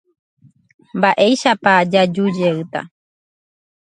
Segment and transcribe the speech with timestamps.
[0.97, 2.79] Mba'éichapa jajujeýta.